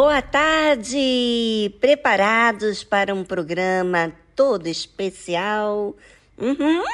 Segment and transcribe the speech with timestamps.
[0.00, 1.74] Boa tarde!
[1.80, 5.92] Preparados para um programa todo especial?
[6.38, 6.84] Uhum.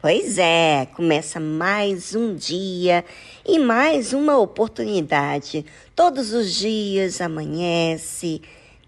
[0.00, 3.04] Pois é, começa mais um dia
[3.44, 5.66] e mais uma oportunidade.
[5.92, 8.40] Todos os dias amanhece,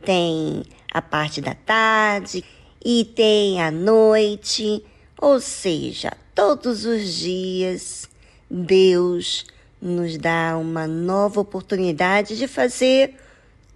[0.04, 0.62] tem
[0.94, 2.44] a parte da tarde
[2.84, 4.84] e tem a noite,
[5.20, 8.08] ou seja, todos os dias
[8.48, 9.44] Deus
[9.82, 13.16] nos dá uma nova oportunidade de fazer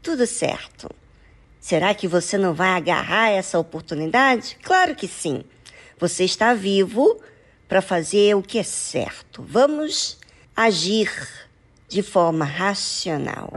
[0.03, 0.91] tudo certo.
[1.61, 4.59] Será que você não vai agarrar essa oportunidade?
[4.63, 5.45] Claro que sim.
[5.99, 7.21] Você está vivo
[7.69, 9.45] para fazer o que é certo.
[9.49, 10.19] Vamos
[10.57, 11.11] agir
[11.89, 13.53] de forma racional.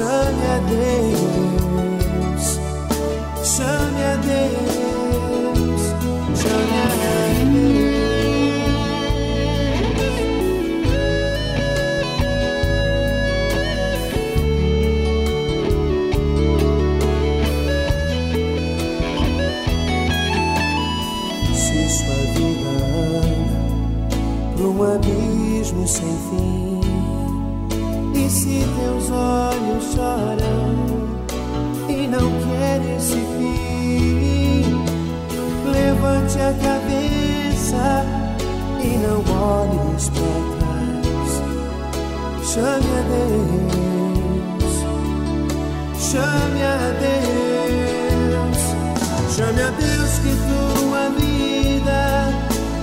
[0.00, 2.44] Chame a Deus,
[3.44, 5.82] chame a Deus,
[6.40, 6.88] chame a
[7.44, 8.00] Deus.
[21.54, 23.60] Se sua vida anda
[24.56, 26.69] para um abismo sem fim
[38.82, 41.30] e não olhes para trás.
[42.44, 44.74] Chame a Deus,
[45.98, 48.60] chame a Deus,
[49.36, 52.00] chame a Deus que tua vida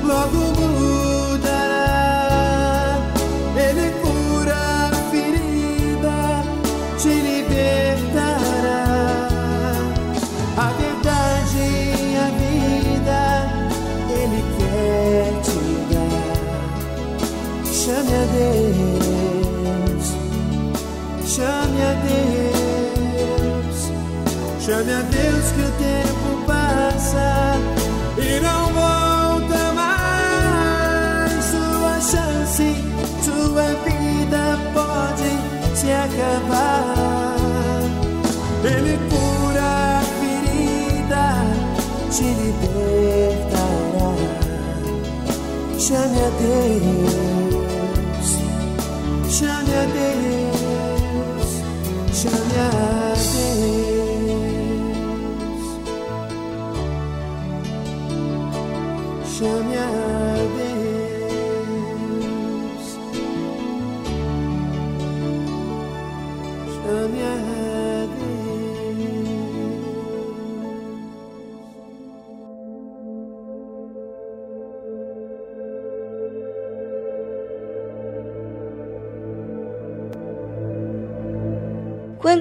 [0.03, 0.96] logo Chame
[46.39, 46.96] Chame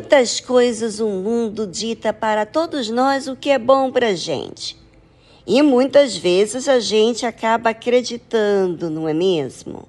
[0.06, 4.76] Quantas coisas o mundo dita para todos nós o que é bom para gente.
[5.44, 9.88] E muitas vezes a gente acaba acreditando, não é mesmo?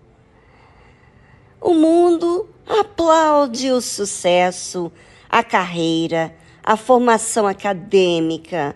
[1.61, 4.91] O mundo aplaude o sucesso,
[5.29, 8.75] a carreira, a formação acadêmica.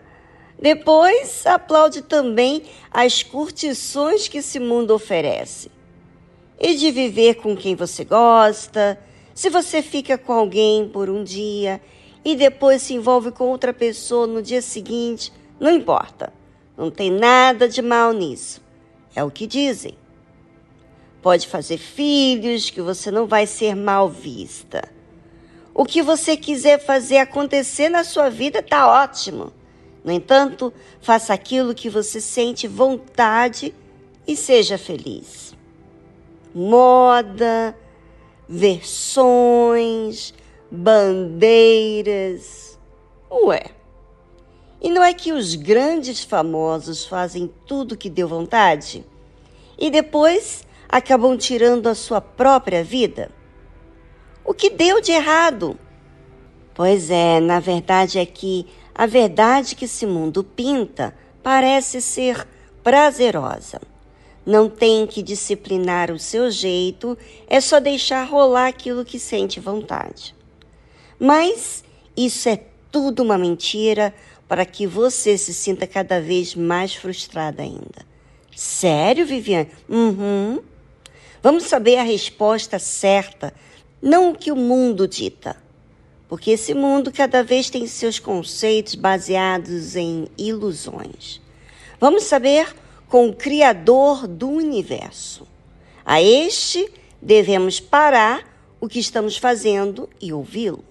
[0.62, 5.72] Depois aplaude também as curtições que esse mundo oferece.
[6.60, 9.00] E de viver com quem você gosta,
[9.42, 11.82] se você fica com alguém por um dia
[12.24, 16.32] e depois se envolve com outra pessoa no dia seguinte, não importa.
[16.78, 18.62] Não tem nada de mal nisso.
[19.16, 19.98] É o que dizem.
[21.24, 24.88] Pode fazer filhos que você não vai ser mal vista.
[25.74, 29.52] O que você quiser fazer acontecer na sua vida está ótimo.
[30.04, 30.72] No entanto,
[31.02, 33.74] faça aquilo que você sente vontade
[34.28, 35.56] e seja feliz.
[36.54, 37.76] Moda,
[38.52, 40.34] versões,
[40.70, 42.78] bandeiras.
[43.32, 43.64] Ué.
[44.82, 49.06] E não é que os grandes famosos fazem tudo que deu vontade
[49.80, 53.32] e depois acabam tirando a sua própria vida?
[54.44, 55.80] O que deu de errado?
[56.74, 62.46] Pois é, na verdade é que a verdade que esse mundo pinta parece ser
[62.84, 63.80] prazerosa.
[64.46, 67.18] Não tem que disciplinar o seu jeito,
[67.48, 70.36] é só deixar rolar aquilo que sente vontade.
[71.20, 71.84] Mas
[72.18, 72.60] isso é
[72.92, 74.14] tudo uma mentira,
[74.52, 78.06] para que você se sinta cada vez mais frustrada ainda.
[78.54, 79.70] Sério, Viviane?
[79.88, 80.60] Uhum.
[81.42, 83.54] Vamos saber a resposta certa,
[84.02, 85.56] não o que o mundo dita.
[86.28, 91.40] Porque esse mundo cada vez tem seus conceitos baseados em ilusões.
[91.98, 92.76] Vamos saber
[93.12, 95.46] com o Criador do universo.
[96.06, 96.90] A este
[97.22, 98.48] devemos parar
[98.80, 100.82] o que estamos fazendo e ouvi-lo.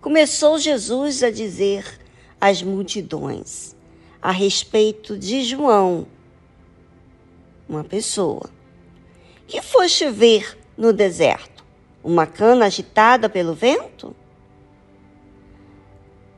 [0.00, 2.00] Começou Jesus a dizer
[2.40, 3.76] as multidões
[4.22, 6.06] a respeito de João,
[7.68, 8.48] uma pessoa.
[9.46, 11.62] Que foste ver no deserto?
[12.02, 14.16] Uma cana agitada pelo vento?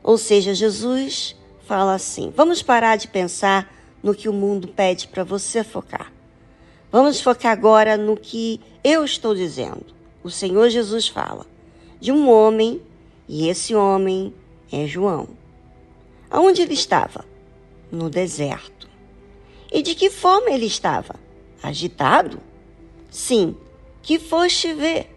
[0.03, 1.33] Ou seja, Jesus
[1.65, 3.72] fala assim: vamos parar de pensar
[4.03, 6.11] no que o mundo pede para você focar.
[6.91, 9.85] Vamos focar agora no que eu estou dizendo.
[10.21, 11.45] O Senhor Jesus fala
[11.99, 12.81] de um homem,
[13.29, 14.33] e esse homem
[14.69, 15.29] é João.
[16.29, 17.23] Aonde ele estava?
[17.89, 18.89] No deserto.
[19.71, 21.15] E de que forma ele estava?
[21.61, 22.39] Agitado?
[23.09, 23.55] Sim,
[24.01, 25.15] que foste ver.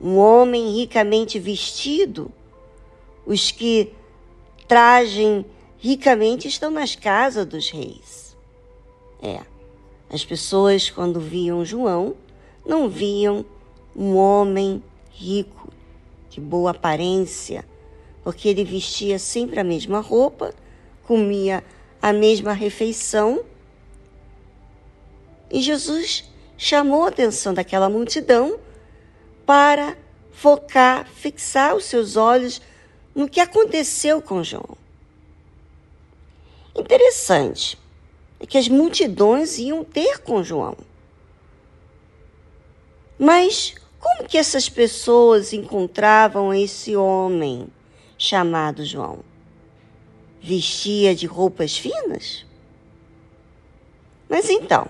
[0.00, 2.30] Um homem ricamente vestido.
[3.26, 3.92] Os que
[4.68, 5.44] tragem
[5.82, 8.36] ricamente estão nas casas dos reis.
[9.20, 9.40] É,
[10.08, 12.14] as pessoas, quando viam João,
[12.64, 13.44] não viam
[13.94, 15.72] um homem rico,
[16.30, 17.64] de boa aparência,
[18.22, 20.54] porque ele vestia sempre a mesma roupa,
[21.02, 21.64] comia
[22.00, 23.44] a mesma refeição.
[25.50, 28.56] E Jesus chamou a atenção daquela multidão
[29.44, 29.96] para
[30.30, 32.62] focar, fixar os seus olhos
[33.12, 34.81] no que aconteceu com João.
[36.74, 37.78] Interessante
[38.40, 40.76] é que as multidões iam ter com João.
[43.18, 47.68] Mas como que essas pessoas encontravam esse homem
[48.18, 49.20] chamado João?
[50.40, 52.44] Vestia de roupas finas?
[54.28, 54.88] Mas então,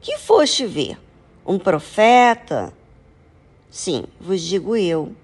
[0.00, 0.98] que foste ver?
[1.46, 2.70] Um profeta?
[3.70, 5.14] Sim, vos digo eu,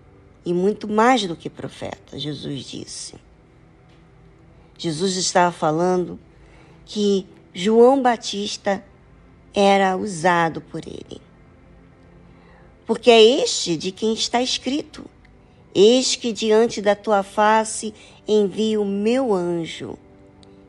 [0.45, 3.15] e muito mais do que profeta, Jesus disse.
[4.81, 6.19] Jesus estava falando
[6.87, 8.83] que João Batista
[9.55, 11.21] era usado por ele.
[12.87, 15.05] Porque é este de quem está escrito:
[15.75, 17.93] Eis que diante da tua face
[18.27, 19.99] envio o meu anjo,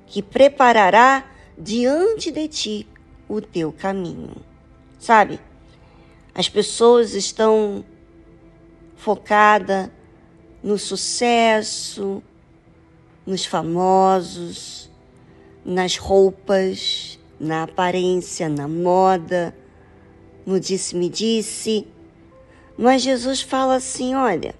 [0.07, 1.25] que preparará
[1.57, 2.87] diante de ti
[3.29, 4.35] o teu caminho.
[4.99, 5.39] Sabe?
[6.35, 7.85] As pessoas estão
[8.97, 9.89] focadas
[10.61, 12.21] no sucesso,
[13.25, 14.89] nos famosos,
[15.63, 19.55] nas roupas, na aparência, na moda,
[20.45, 21.87] no disse-me-disse.
[22.77, 24.55] Mas Jesus fala assim: olha,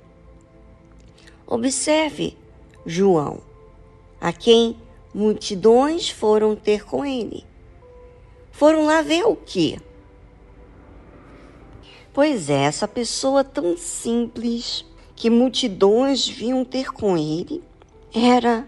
[1.46, 2.38] observe
[2.86, 3.40] João,
[4.20, 4.78] a quem
[5.14, 7.46] multidões foram ter com ele.
[8.52, 9.80] Foram lá ver o quê?
[12.14, 17.64] Pois é, essa pessoa tão simples que multidões vinham ter com ele
[18.14, 18.68] era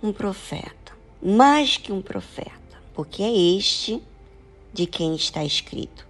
[0.00, 2.52] um profeta, mais que um profeta,
[2.94, 4.00] porque é este
[4.72, 6.06] de quem está escrito: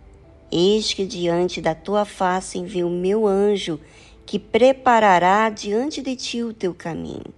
[0.52, 3.80] Eis que diante da tua face envio o meu anjo,
[4.26, 7.32] que preparará diante de ti o teu caminho.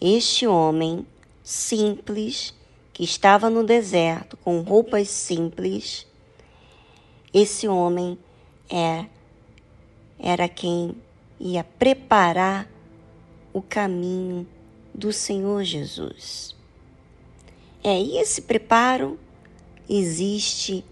[0.00, 1.06] Este homem
[1.44, 2.54] simples,
[2.94, 6.06] que estava no deserto com roupas simples,
[7.32, 8.18] esse homem
[8.70, 9.04] é,
[10.18, 10.94] era quem
[11.38, 12.66] ia preparar
[13.52, 14.46] o caminho
[14.94, 16.56] do Senhor Jesus.
[17.82, 19.18] É, esse preparo
[19.88, 20.84] existe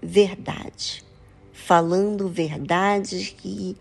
[0.00, 1.04] verdade,
[1.52, 3.76] falando verdades que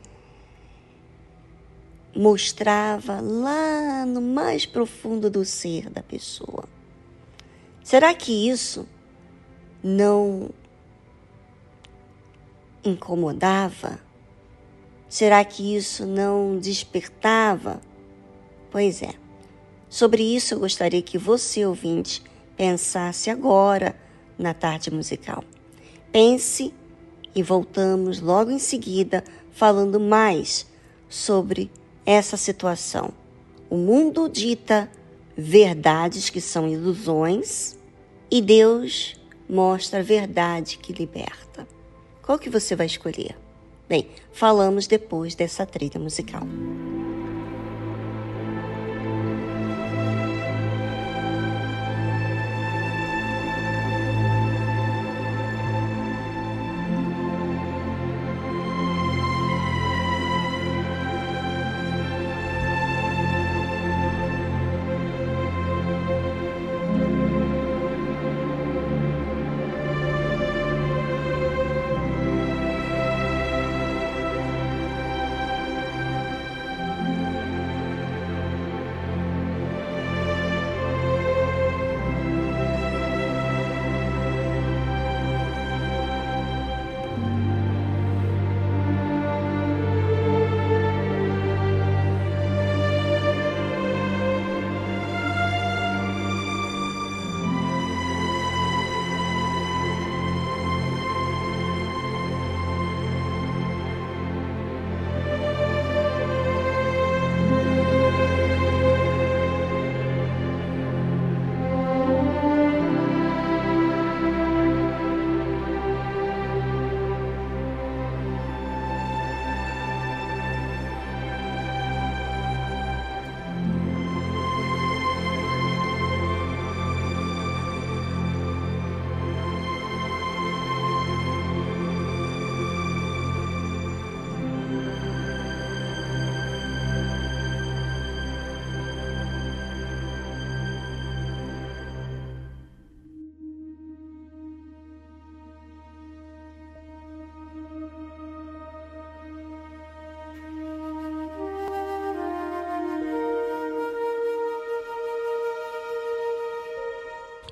[2.16, 6.68] mostrava lá no mais profundo do ser da pessoa.
[7.84, 8.88] Será que isso
[9.84, 10.50] não
[12.84, 14.00] incomodava?
[15.08, 17.80] Será que isso não despertava?
[18.76, 19.14] Pois é.
[19.88, 22.22] Sobre isso eu gostaria que você, ouvinte,
[22.58, 23.96] pensasse agora
[24.38, 25.46] na tarde musical.
[26.12, 26.74] Pense
[27.34, 30.68] e voltamos logo em seguida falando mais
[31.08, 31.72] sobre
[32.06, 33.14] essa situação.
[33.70, 34.92] O mundo dita
[35.38, 37.78] verdades que são ilusões
[38.30, 39.16] e Deus
[39.50, 41.66] mostra a verdade que liberta.
[42.22, 43.38] Qual que você vai escolher?
[43.88, 46.46] Bem, falamos depois dessa trilha musical.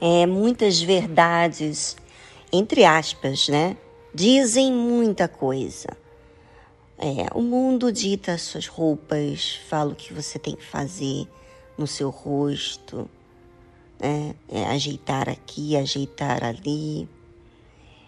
[0.05, 1.95] É, muitas verdades,
[2.51, 3.77] entre aspas, né?
[4.13, 5.87] Dizem muita coisa.
[6.97, 11.25] É, o mundo dita suas roupas, fala o que você tem que fazer
[11.77, 13.09] no seu rosto,
[13.97, 14.35] né?
[14.49, 17.07] é, ajeitar aqui, ajeitar ali.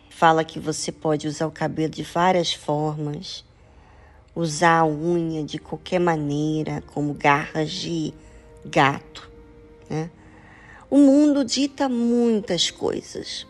[0.10, 3.46] Fala que você pode usar o cabelo de várias formas,
[4.36, 8.14] usar a unha de qualquer maneira, como garras de
[8.66, 9.32] gato.
[9.90, 10.10] Né?
[10.90, 13.48] O mundo dita muitas coisas.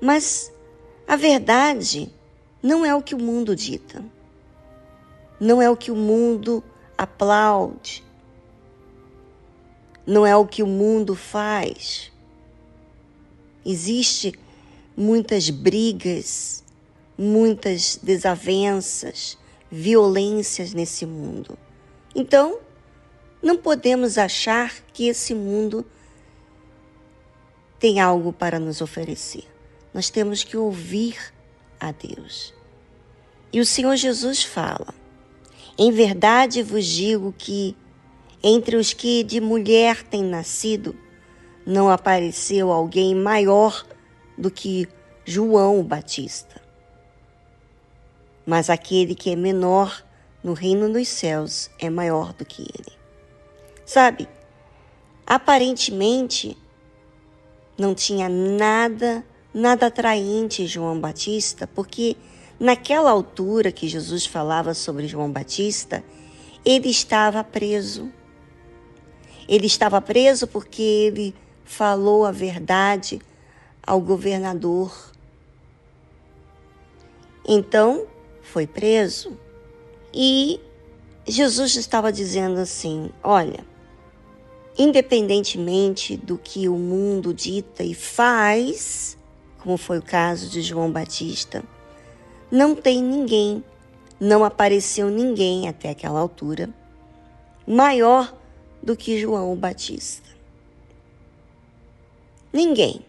[0.00, 0.52] Mas
[1.06, 2.12] a verdade
[2.62, 4.04] não é o que o mundo dita.
[5.38, 6.62] Não é o que o mundo
[6.96, 8.04] aplaude.
[10.06, 12.10] Não é o que o mundo faz.
[13.64, 14.34] Existe
[14.96, 16.64] muitas brigas,
[17.16, 19.38] muitas desavenças,
[19.70, 21.58] violências nesse mundo.
[22.14, 22.58] Então,
[23.42, 25.86] não podemos achar que esse mundo
[27.78, 29.44] tem algo para nos oferecer.
[29.92, 31.16] Nós temos que ouvir
[31.80, 32.54] a Deus.
[33.52, 34.94] E o Senhor Jesus fala:
[35.78, 37.74] Em verdade vos digo que
[38.42, 40.94] entre os que de mulher têm nascido,
[41.66, 43.84] não apareceu alguém maior
[44.36, 44.88] do que
[45.24, 46.60] João o Batista.
[48.46, 50.04] Mas aquele que é menor
[50.42, 52.99] no reino dos céus é maior do que ele.
[53.92, 54.28] Sabe,
[55.26, 56.56] aparentemente
[57.76, 62.16] não tinha nada nada atraente João Batista, porque
[62.60, 66.04] naquela altura que Jesus falava sobre João Batista,
[66.64, 68.08] ele estava preso.
[69.48, 73.20] Ele estava preso porque ele falou a verdade
[73.84, 74.96] ao governador.
[77.44, 78.06] Então,
[78.40, 79.36] foi preso.
[80.14, 80.60] E
[81.26, 83.68] Jesus estava dizendo assim: Olha,
[84.80, 89.14] independentemente do que o mundo dita e faz,
[89.58, 91.62] como foi o caso de João Batista.
[92.50, 93.62] Não tem ninguém,
[94.18, 96.70] não apareceu ninguém até aquela altura
[97.66, 98.34] maior
[98.82, 100.30] do que João Batista.
[102.50, 103.04] Ninguém.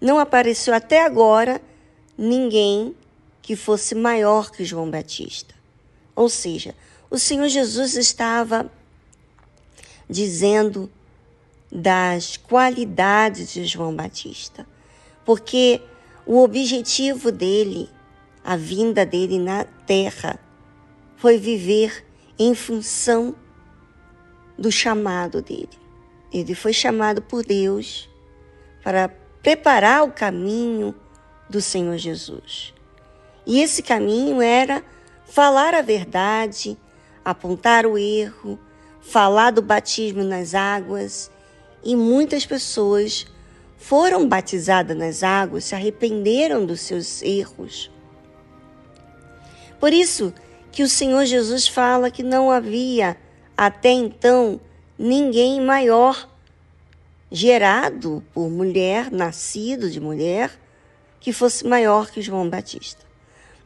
[0.00, 1.60] Não apareceu até agora
[2.16, 2.94] ninguém
[3.42, 5.56] que fosse maior que João Batista.
[6.14, 6.72] Ou seja,
[7.10, 8.70] o Senhor Jesus estava
[10.12, 10.88] dizendo
[11.70, 14.66] das qualidades de João Batista
[15.24, 15.80] porque
[16.26, 17.88] o objetivo dele,
[18.44, 20.38] a vinda dele na terra,
[21.16, 22.04] foi viver
[22.38, 23.34] em função
[24.58, 25.68] do chamado dele.
[26.32, 28.08] Ele foi chamado por Deus
[28.82, 29.08] para
[29.42, 30.94] preparar o caminho
[31.48, 32.72] do Senhor Jesus.
[33.46, 34.82] E esse caminho era
[35.24, 36.76] falar a verdade,
[37.24, 38.58] apontar o erro,
[39.02, 41.30] falar do batismo nas águas,
[41.84, 43.26] e muitas pessoas
[43.76, 47.90] foram batizadas nas águas, se arrependeram dos seus erros.
[49.80, 50.32] Por isso
[50.70, 53.16] que o Senhor Jesus fala que não havia
[53.56, 54.60] até então
[54.96, 56.28] ninguém maior
[57.30, 60.56] gerado por mulher, nascido de mulher,
[61.18, 63.04] que fosse maior que João Batista.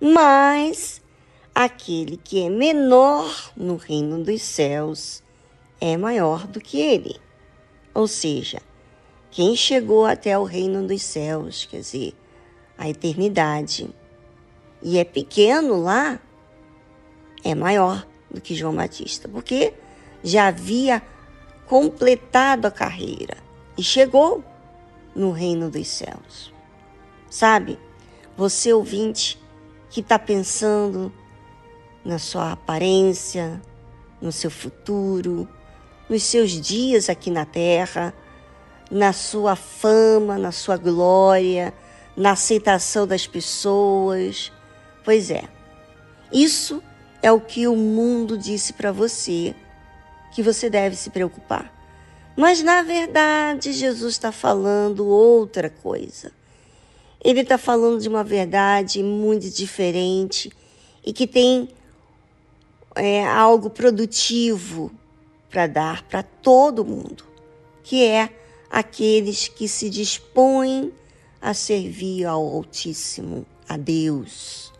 [0.00, 1.02] Mas
[1.54, 5.22] aquele que é menor no reino dos céus
[5.80, 7.16] é maior do que ele.
[7.94, 8.60] Ou seja,
[9.30, 12.14] quem chegou até o reino dos céus, quer dizer,
[12.78, 13.88] a eternidade,
[14.82, 16.20] e é pequeno lá,
[17.42, 19.74] é maior do que João Batista, porque
[20.22, 21.02] já havia
[21.66, 23.36] completado a carreira
[23.76, 24.44] e chegou
[25.14, 26.52] no reino dos céus.
[27.28, 27.78] Sabe,
[28.36, 29.40] você ouvinte
[29.90, 31.12] que está pensando
[32.04, 33.60] na sua aparência,
[34.20, 35.48] no seu futuro,
[36.08, 38.14] nos seus dias aqui na terra,
[38.90, 41.74] na sua fama, na sua glória,
[42.16, 44.52] na aceitação das pessoas.
[45.04, 45.44] Pois é,
[46.32, 46.82] isso
[47.22, 49.54] é o que o mundo disse para você
[50.32, 51.72] que você deve se preocupar.
[52.36, 56.30] Mas na verdade, Jesus está falando outra coisa.
[57.24, 60.52] Ele está falando de uma verdade muito diferente
[61.04, 61.68] e que tem
[62.94, 64.92] é, algo produtivo
[65.56, 67.24] para dar para todo mundo,
[67.82, 68.28] que é
[68.68, 70.92] aqueles que se dispõem
[71.40, 74.70] a servir ao Altíssimo, a Deus,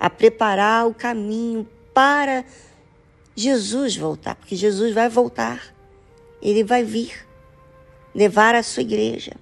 [0.00, 2.46] a preparar o caminho para
[3.34, 5.74] Jesus voltar, porque Jesus vai voltar,
[6.40, 7.28] ele vai vir
[8.14, 9.34] levar a sua igreja.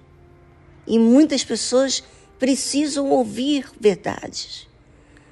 [0.85, 2.03] E muitas pessoas
[2.37, 4.67] precisam ouvir verdades.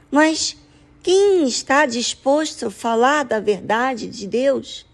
[0.10, 0.56] Mas
[1.02, 4.86] quem está disposto a falar da verdade de Deus?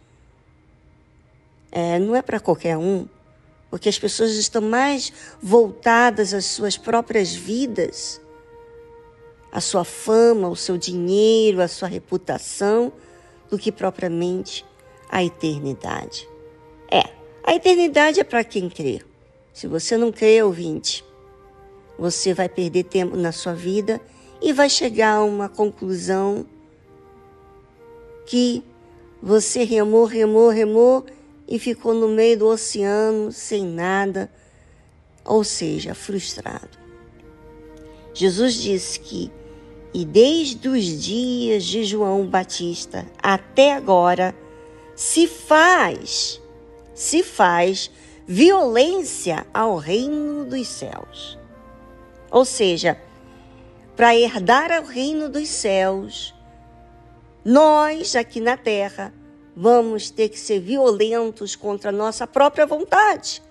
[1.72, 3.08] É, não é para qualquer um
[3.70, 8.20] porque as pessoas estão mais voltadas às suas próprias vidas.
[9.52, 12.94] a sua fama, o seu dinheiro, a sua reputação,
[13.50, 14.64] do que propriamente
[15.10, 16.30] a eternidade.
[16.92, 17.02] É,
[17.44, 19.02] a eternidade é para quem crê.
[19.52, 21.04] Se você não crê, ouvinte,
[21.98, 24.00] você vai perder tempo na sua vida
[24.40, 26.46] e vai chegar a uma conclusão
[28.28, 28.64] que
[29.20, 31.06] você remou, remou, remou
[31.50, 34.32] e ficou no meio do oceano sem nada,
[35.26, 36.78] ou seja, frustrado.
[38.14, 39.32] Jesus disse que,
[39.92, 44.36] e desde os dias de João Batista até agora,
[44.96, 46.40] se faz,
[46.94, 47.90] se faz
[48.28, 51.40] violência ao reino dos céus.
[52.30, 53.02] Ou seja,
[53.96, 56.36] para herdar o reino dos céus,
[57.44, 59.12] nós aqui na terra
[59.60, 63.44] vamos ter que ser violentos contra a nossa própria vontade.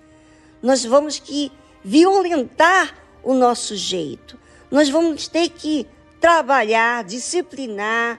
[0.62, 1.52] Nós vamos que
[1.84, 4.38] violentar o nosso jeito.
[4.70, 5.86] Nós vamos ter que
[6.18, 8.18] trabalhar, disciplinar,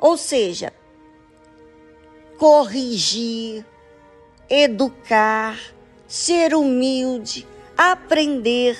[0.00, 0.72] ou seja,
[2.38, 3.66] corrigir,
[4.48, 5.58] educar,
[6.08, 7.46] ser humilde,
[7.76, 8.78] aprender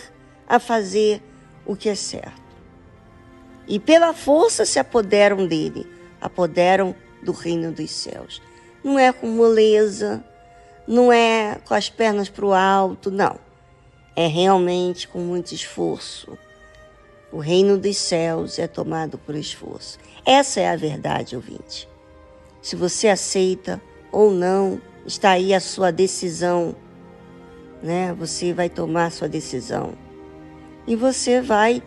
[0.49, 1.23] a fazer
[1.67, 2.47] o que é certo
[3.69, 5.87] e pela força se apoderam dele,
[6.21, 8.41] apoderam do reino dos céus.
[8.87, 10.25] Não é com moleza,
[10.87, 13.37] não é com as pernas para o alto, não.
[14.15, 16.39] É realmente com muito esforço.
[17.33, 19.99] O reino dos céus é tomado por esforço.
[20.25, 21.89] Essa é a verdade, ouvinte.
[22.63, 26.77] Se você aceita ou não, está aí a sua decisão,
[27.83, 28.15] né?
[28.17, 29.95] Você vai tomar a sua decisão.
[30.87, 31.83] E você vai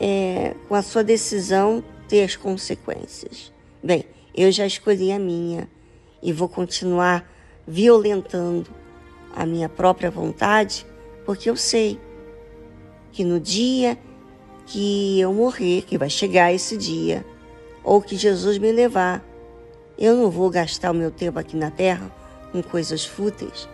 [0.00, 3.52] é, com a sua decisão, ter as consequências.
[3.80, 5.72] Bem, eu já escolhi a minha
[6.24, 7.30] e vou continuar
[7.66, 8.70] violentando
[9.36, 10.86] a minha própria vontade,
[11.26, 12.00] porque eu sei
[13.12, 13.98] que no dia
[14.66, 17.24] que eu morrer, que vai chegar esse dia,
[17.84, 19.22] ou que Jesus me levar,
[19.98, 22.10] eu não vou gastar o meu tempo aqui na terra
[22.50, 23.68] com coisas fúteis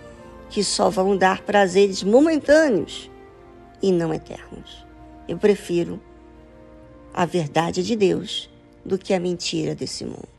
[0.51, 3.09] que só vão dar prazeres momentâneos
[3.81, 4.85] e não eternos.
[5.29, 6.01] Eu prefiro
[7.15, 8.51] a verdade de Deus
[8.85, 10.30] do que a mentira desse mundo.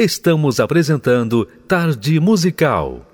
[0.00, 3.04] Estamos apresentando Tarde Musical.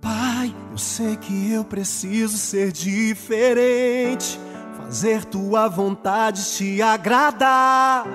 [0.00, 4.38] Pai, eu sei que eu preciso ser diferente,
[4.76, 8.06] fazer tua vontade te agradar.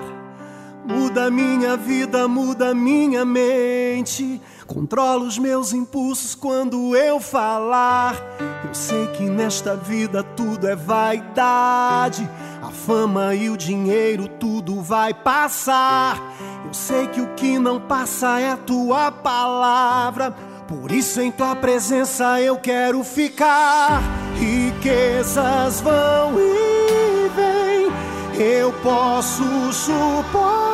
[1.15, 4.41] Muda minha vida, muda minha mente.
[4.67, 8.21] Controla os meus impulsos quando eu falar.
[8.67, 12.29] Eu sei que nesta vida tudo é vaidade.
[12.61, 16.21] A fama e o dinheiro, tudo vai passar.
[16.65, 20.31] Eu sei que o que não passa é a tua palavra.
[20.67, 24.01] Por isso, em tua presença eu quero ficar.
[24.37, 30.64] Riquezas vão e vêm, eu posso suportar.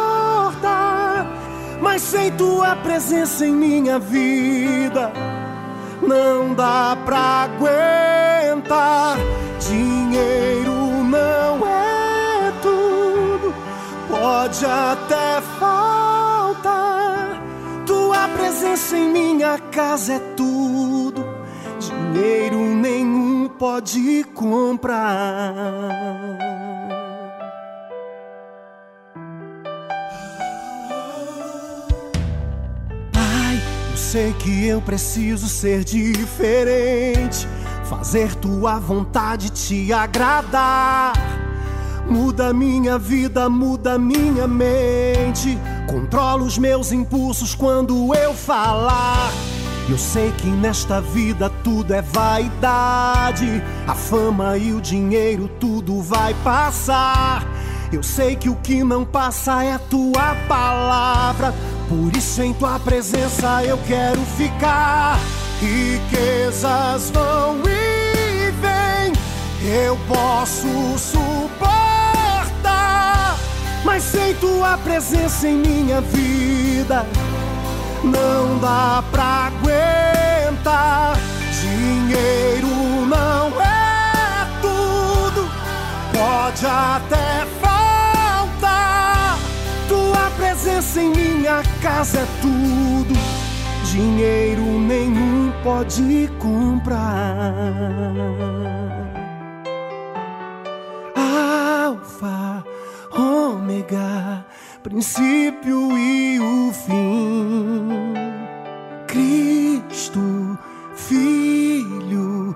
[1.91, 5.11] Mas sem tua presença em minha vida,
[6.01, 9.17] não dá pra aguentar.
[9.59, 13.53] Dinheiro não é tudo,
[14.09, 17.43] pode até faltar.
[17.85, 21.25] Tua presença em minha casa é tudo,
[21.77, 25.09] dinheiro nenhum pode comprar.
[34.11, 37.47] Sei que eu preciso ser diferente,
[37.85, 41.13] fazer tua vontade te agradar.
[42.09, 45.57] Muda minha vida, muda minha mente.
[45.89, 49.31] Controla os meus impulsos quando eu falar.
[49.87, 53.63] Eu sei que nesta vida tudo é vaidade.
[53.87, 57.47] A fama e o dinheiro, tudo vai passar.
[57.93, 61.53] Eu sei que o que não passa é a tua palavra.
[61.91, 65.19] Por isso, em tua presença eu quero ficar.
[65.59, 69.11] Riquezas vão e vêm,
[69.69, 72.15] eu posso suportar.
[73.83, 77.05] Mas sem tua presença em minha vida,
[78.05, 81.17] não dá pra aguentar.
[81.59, 82.69] Dinheiro
[83.05, 85.45] não é tudo,
[86.13, 87.45] pode até
[90.61, 93.15] presença em minha casa é tudo,
[93.91, 97.01] dinheiro nenhum pode comprar.
[101.15, 102.63] Alfa,
[103.11, 104.45] ômega
[104.83, 108.13] princípio e o fim.
[109.07, 110.59] Cristo,
[110.93, 112.55] Filho,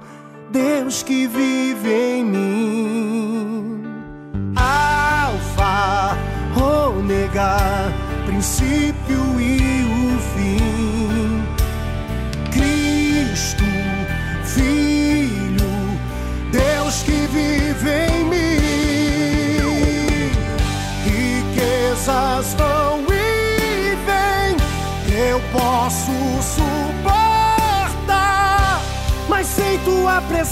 [0.51, 3.34] Deus que vive em mim.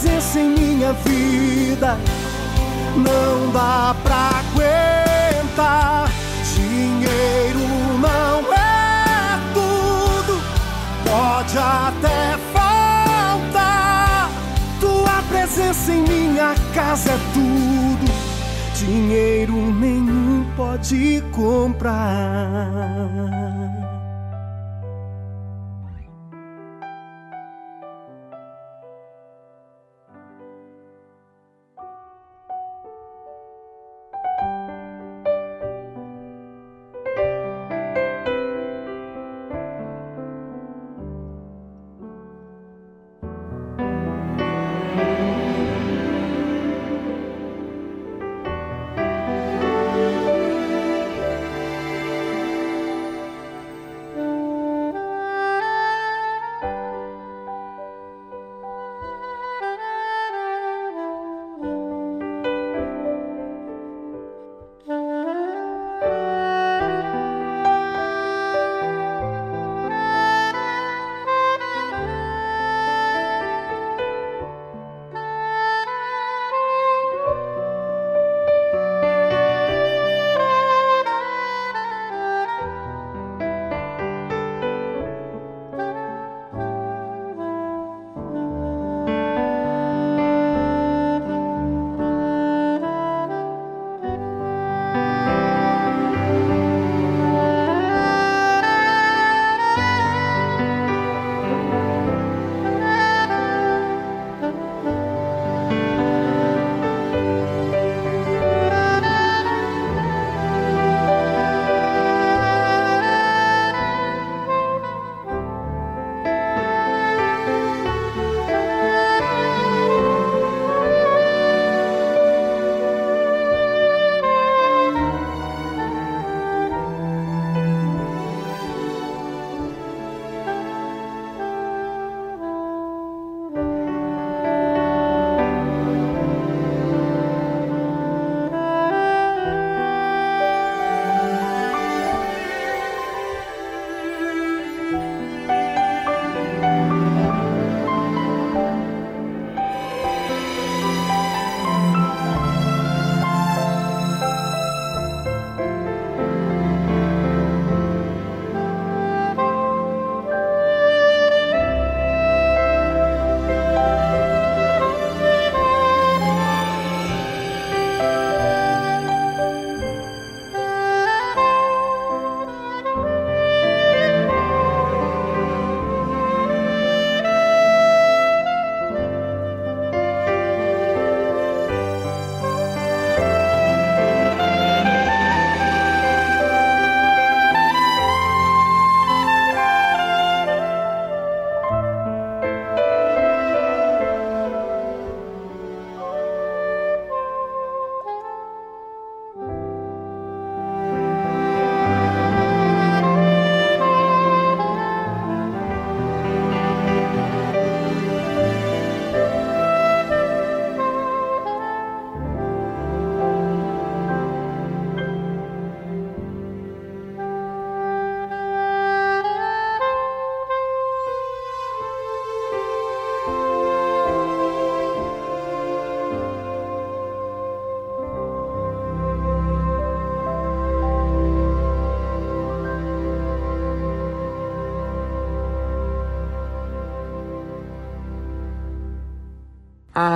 [0.04, 1.98] Presença em minha vida,
[2.98, 6.10] não dá pra aguentar.
[6.54, 7.60] Dinheiro
[8.02, 10.42] não é tudo,
[11.06, 14.30] pode até faltar.
[14.82, 18.12] Tua presença em minha casa é tudo,
[18.76, 22.04] dinheiro nenhum pode comprar.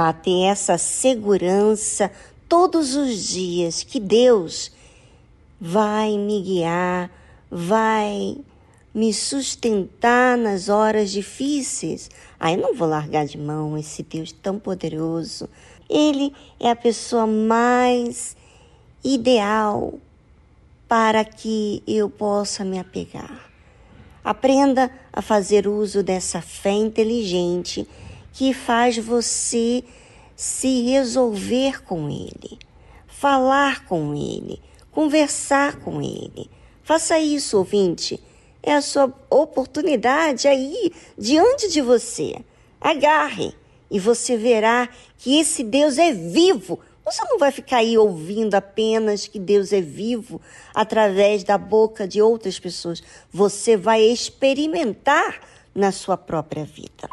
[0.10, 2.12] A ter essa segurança
[2.48, 4.72] todos os dias que Deus
[5.60, 7.12] vai me guiar,
[7.50, 8.38] vai
[8.94, 12.10] me sustentar nas horas difíceis.
[12.40, 15.50] Aí não vou largar de mão esse Deus tão poderoso.
[15.90, 18.36] Ele é a pessoa mais
[19.04, 19.94] ideal
[20.88, 23.50] para que eu possa me apegar.
[24.24, 27.88] Aprenda a fazer uso dessa fé inteligente
[28.38, 29.84] que faz você
[30.36, 32.60] se resolver com Ele,
[33.08, 34.62] falar com Ele,
[34.92, 36.48] conversar com Ele.
[36.84, 38.22] Faça isso, ouvinte.
[38.62, 42.36] É a sua oportunidade aí diante de você.
[42.80, 43.56] Agarre
[43.90, 46.80] e você verá que esse Deus é vivo.
[47.04, 50.40] Você não vai ficar aí ouvindo apenas que Deus é vivo
[50.76, 53.02] através da boca de outras pessoas.
[53.32, 55.42] Você vai experimentar
[55.74, 57.10] na sua própria vida.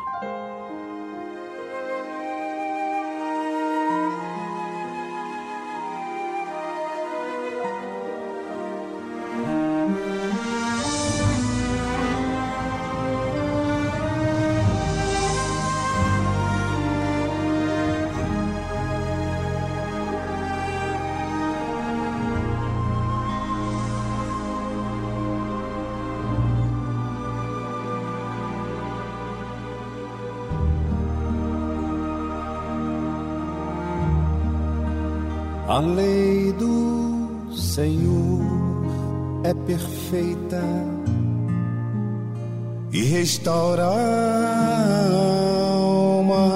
[43.45, 46.49] Restaura a alma.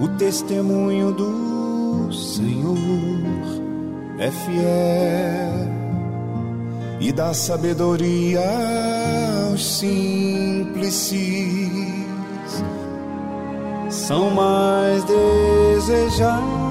[0.00, 2.78] O testemunho do Senhor
[4.20, 5.74] é fiel
[7.00, 8.40] e dá sabedoria
[9.50, 11.12] aos simples
[13.90, 16.63] são mais desejáveis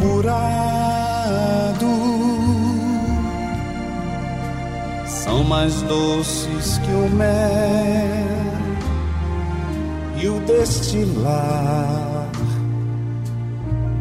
[0.00, 1.86] depurado.
[5.06, 7.28] São mais doces que o mel
[10.16, 12.28] e o destilar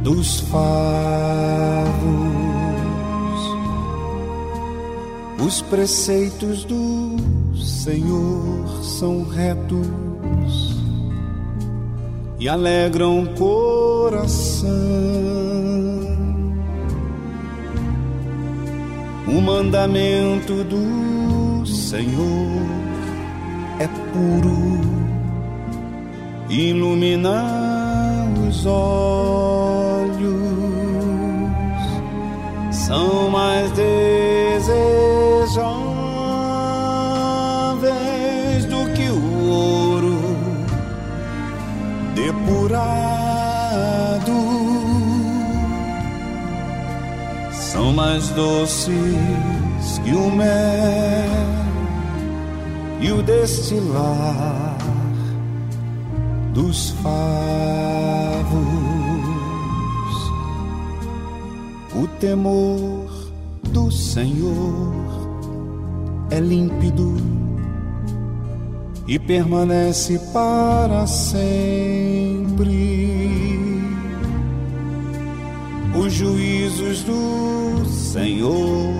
[0.04, 0.70] dos favos.
[5.45, 7.18] Os preceitos do
[7.56, 10.78] Senhor são retos
[12.39, 14.70] e alegram o coração.
[19.32, 22.66] O mandamento do Senhor
[23.80, 24.82] é puro,
[26.50, 30.34] ilumina os olhos,
[32.72, 35.86] são mais desejos jovens
[38.66, 40.20] do que o ouro
[42.16, 43.09] depurado.
[47.90, 48.94] São mais doces
[50.04, 50.46] que o mel
[53.02, 54.78] e o destilar
[56.54, 58.54] dos favos.
[61.96, 63.10] O temor
[63.74, 64.94] do Senhor
[66.30, 67.18] é límpido
[69.08, 73.09] e permanece para sempre.
[76.20, 78.94] Juízos do Senhor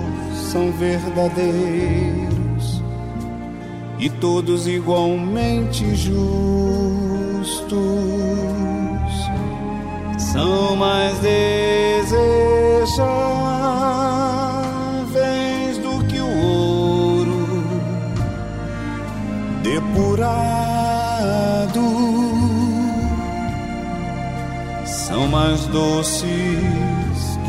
[0.50, 2.30] são verdadeiros
[3.98, 6.30] e todos igualmente justos.
[10.18, 12.40] São mais desejados
[19.62, 20.40] depurado
[24.86, 26.89] são mais doces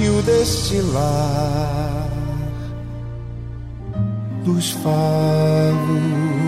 [0.00, 2.08] e o destilar
[4.44, 6.47] dos favos.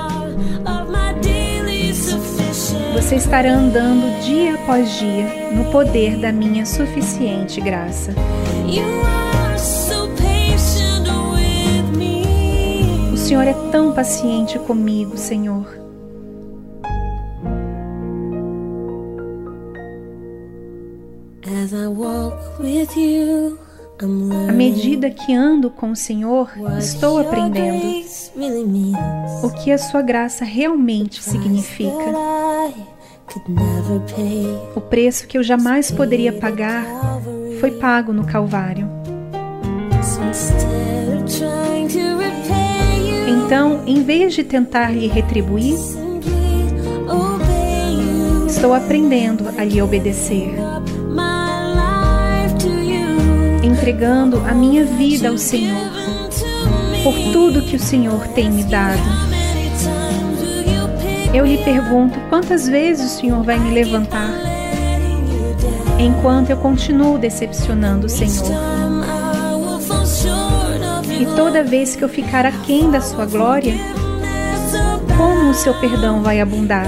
[3.01, 8.13] você estará andando dia após dia no poder da minha suficiente graça.
[13.11, 15.65] O Senhor é tão paciente comigo, Senhor.
[21.63, 23.70] As I walk with you.
[24.01, 26.49] À medida que ando com o Senhor,
[26.79, 28.03] estou aprendendo
[29.43, 32.11] o que a sua graça realmente significa.
[34.75, 36.83] O preço que eu jamais poderia pagar
[37.59, 38.89] foi pago no Calvário.
[43.27, 45.77] Então, em vez de tentar lhe retribuir,
[48.47, 50.70] estou aprendendo a lhe obedecer
[53.81, 55.75] entregando a minha vida ao Senhor,
[57.03, 59.01] por tudo que o Senhor tem me dado.
[61.33, 64.29] Eu lhe pergunto quantas vezes o Senhor vai me levantar,
[65.97, 68.51] enquanto eu continuo decepcionando o Senhor.
[71.19, 73.73] E toda vez que eu ficar aquém da sua glória,
[75.17, 76.85] como o seu perdão vai abundar?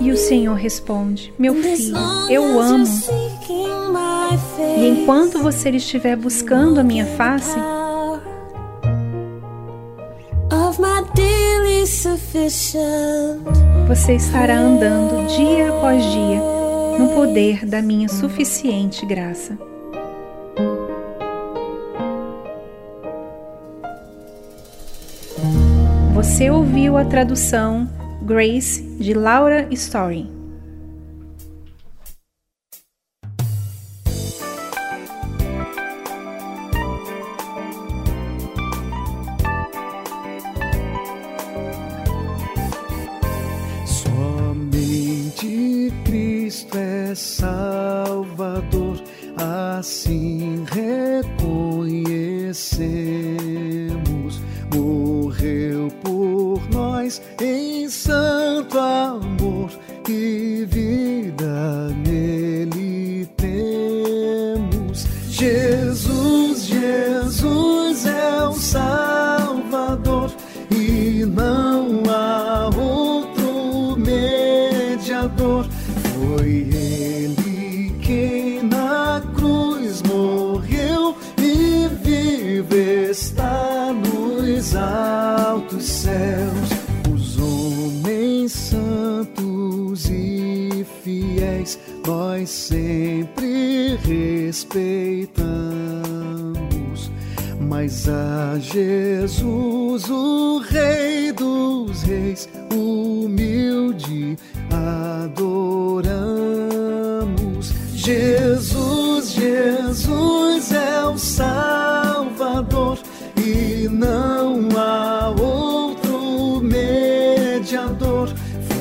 [0.00, 1.96] E o Senhor responde: Meu filho,
[2.28, 3.29] eu amo
[4.76, 7.58] e enquanto você estiver buscando a minha face,
[13.86, 16.40] você estará andando dia após dia
[16.98, 19.58] no poder da minha suficiente graça.
[26.14, 27.88] Você ouviu a tradução
[28.22, 30.39] Grace de Laura Story.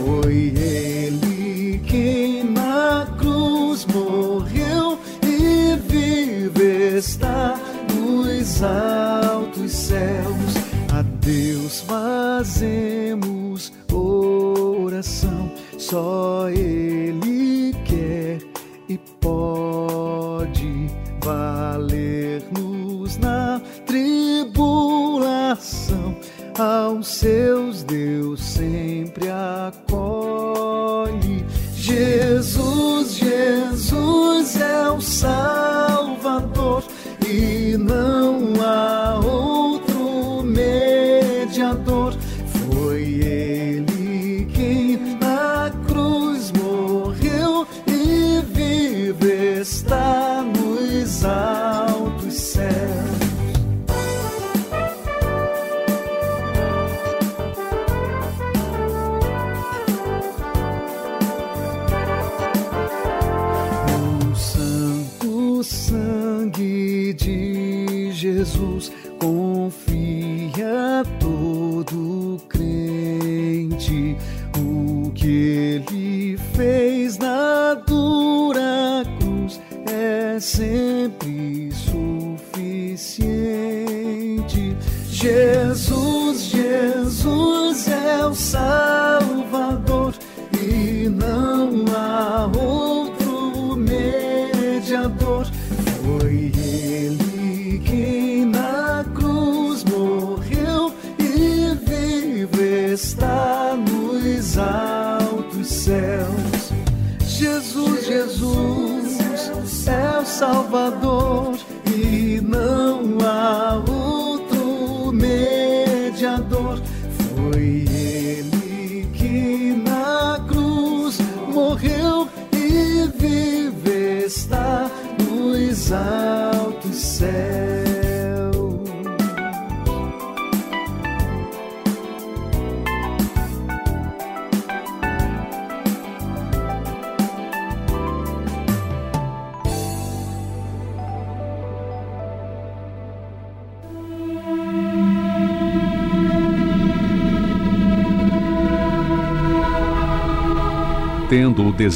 [0.09, 7.59] Foi ele quem na cruz morreu e vive está
[7.93, 10.55] nos altos céus.
[10.91, 16.88] A Deus fazemos oração, só Ele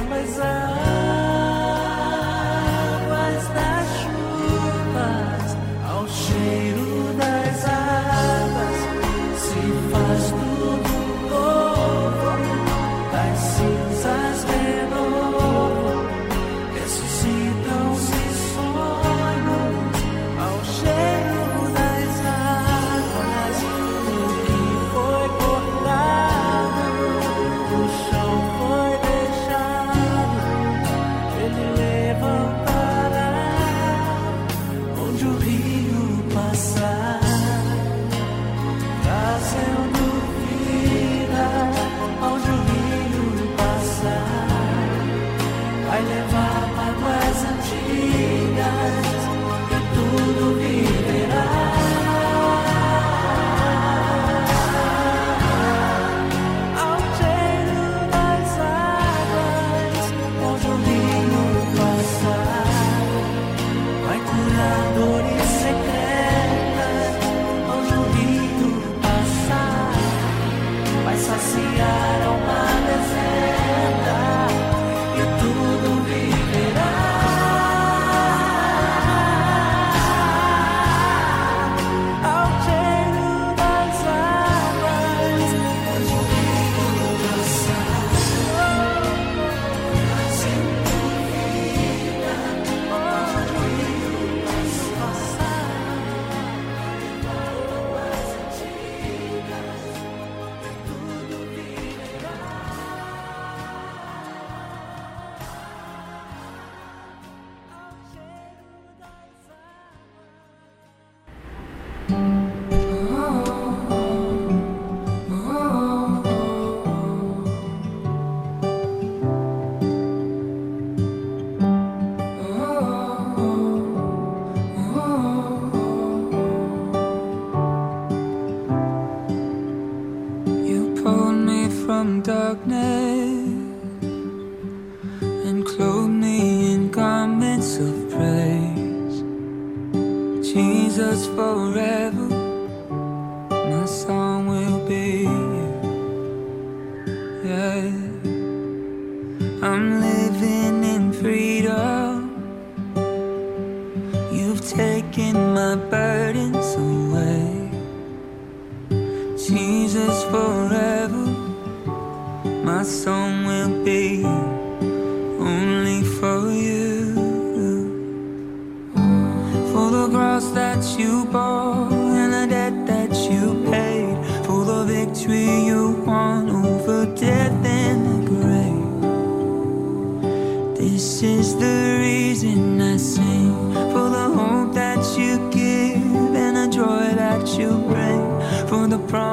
[0.00, 0.89] Onde o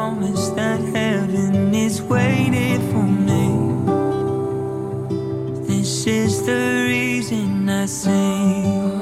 [0.08, 3.43] promise that heaven is waiting for me.
[5.68, 9.01] This is the reason I sing.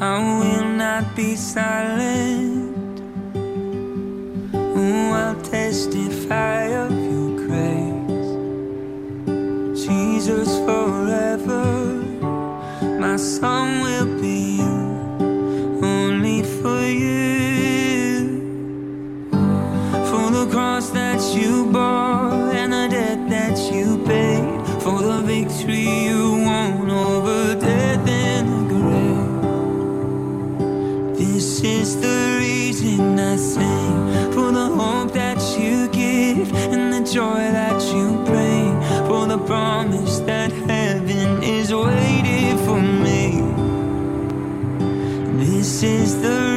[0.00, 2.33] I will not be silent.
[13.44, 13.83] come
[45.84, 46.53] is the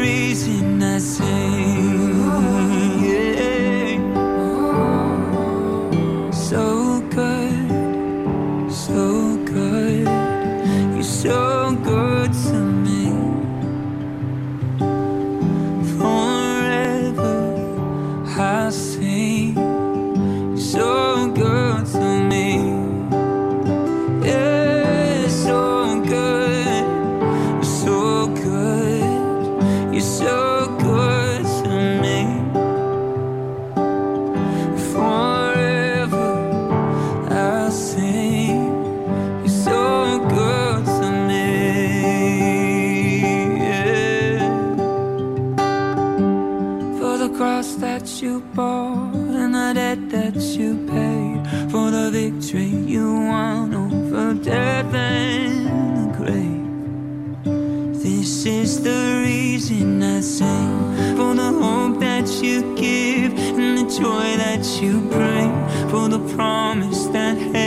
[63.98, 65.52] joy that you bring,
[65.90, 67.67] for the promise that.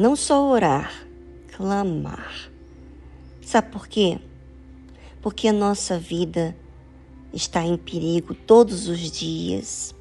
[0.00, 1.06] não só orar,
[1.54, 2.50] clamar.
[3.42, 4.18] Sabe por quê?
[5.20, 6.56] Porque a nossa vida
[7.34, 9.94] está em perigo todos os dias.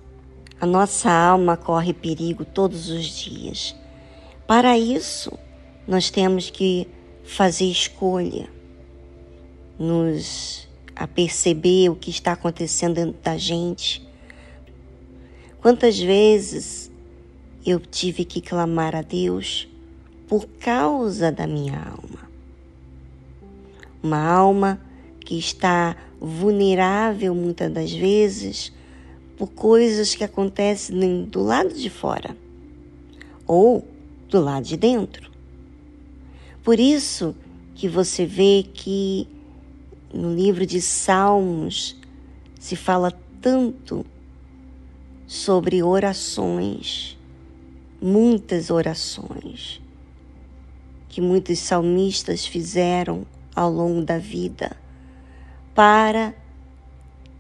[0.58, 3.76] A nossa alma corre perigo todos os dias.
[4.47, 5.38] Para isso,
[5.86, 6.88] nós temos que
[7.26, 8.50] fazer escolha,
[9.78, 14.08] nos a perceber o que está acontecendo dentro da gente.
[15.60, 16.89] Quantas vezes
[17.66, 19.68] eu tive que clamar a Deus
[20.30, 22.30] por causa da minha alma.
[24.01, 24.80] Uma alma
[25.25, 28.71] que está vulnerável muitas das vezes
[29.36, 32.38] por coisas que acontecem do lado de fora
[33.47, 33.88] ou
[34.30, 35.32] do lado de dentro.
[36.63, 37.36] Por isso
[37.73, 39.27] que você vê que
[40.13, 41.95] no livro de Salmos
[42.59, 43.11] se fala
[43.41, 44.05] tanto
[45.25, 47.17] sobre orações,
[47.99, 49.82] muitas orações
[51.10, 54.78] que muitos salmistas fizeram ao longo da vida
[55.74, 56.34] para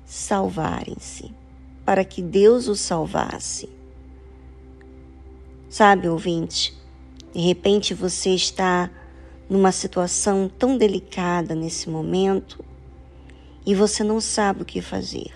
[0.05, 1.31] salvarem-se,
[1.85, 3.69] para que Deus os salvasse.
[5.69, 6.75] Sabe, ouvinte,
[7.31, 8.89] de repente você está
[9.47, 12.65] numa situação tão delicada nesse momento
[13.65, 15.31] e você não sabe o que fazer.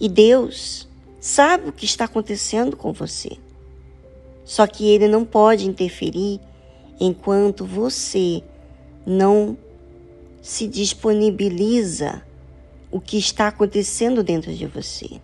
[0.00, 0.88] E Deus
[1.20, 3.36] sabe o que está acontecendo com você.
[4.50, 6.40] Só que ele não pode interferir
[6.98, 8.42] enquanto você
[9.06, 9.56] não
[10.42, 12.20] se disponibiliza
[12.90, 15.20] o que está acontecendo dentro de você.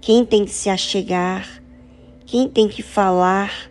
[0.00, 1.60] Quem tem que se achegar,
[2.24, 3.68] quem tem que falar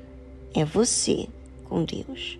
[0.53, 1.29] é você
[1.63, 2.37] com Deus.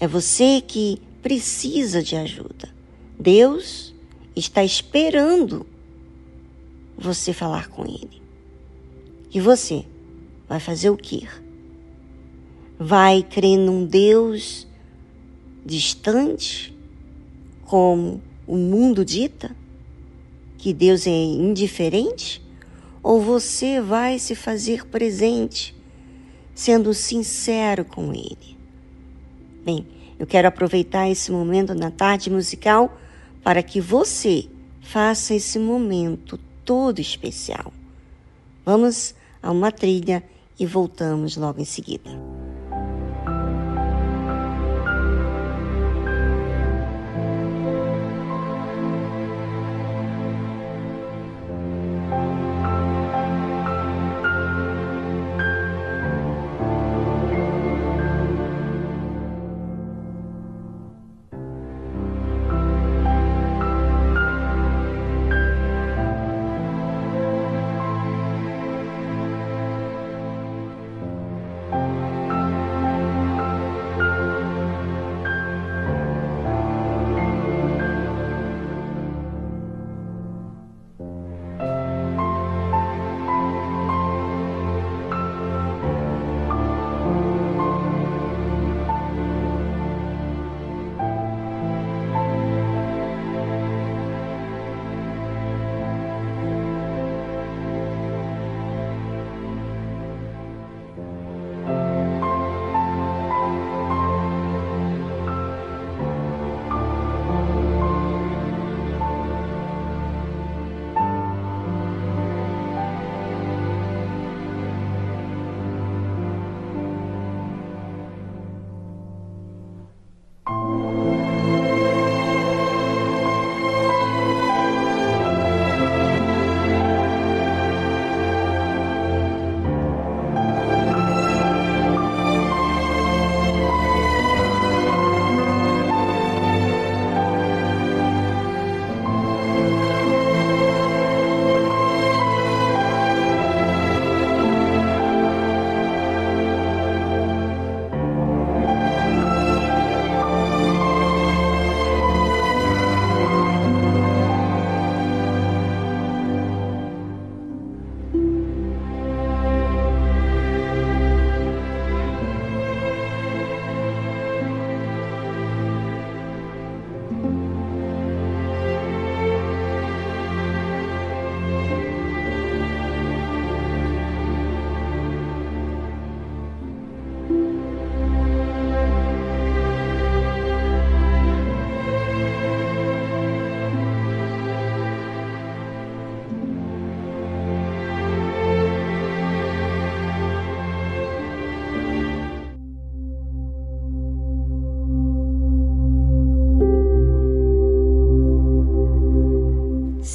[0.00, 2.68] É você que precisa de ajuda.
[3.16, 3.94] Deus
[4.34, 5.64] está esperando
[6.98, 8.20] você falar com Ele.
[9.32, 9.84] E você?
[10.50, 11.28] Vai fazer o quê?
[12.76, 14.66] Vai crer num Deus
[15.64, 16.76] distante,
[17.62, 19.54] como o mundo dita?
[20.58, 22.42] Que Deus é indiferente?
[23.00, 25.72] Ou você vai se fazer presente,
[26.52, 28.58] sendo sincero com Ele?
[29.64, 29.86] Bem,
[30.18, 32.98] eu quero aproveitar esse momento na tarde musical
[33.40, 34.48] para que você
[34.80, 37.72] faça esse momento todo especial.
[38.64, 40.24] Vamos a uma trilha
[40.60, 42.10] e voltamos logo em seguida.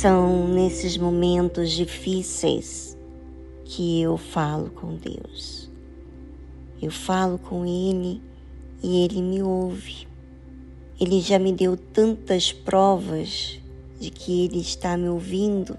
[0.06, 2.96] São nesses momentos difíceis
[3.64, 5.68] que eu falo com Deus.
[6.80, 8.22] Eu falo com Ele
[8.84, 10.08] e Ele me ouve.
[11.02, 13.60] Ele já me deu tantas provas
[14.00, 15.76] de que Ele está me ouvindo